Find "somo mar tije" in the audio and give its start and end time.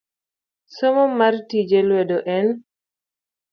0.75-1.79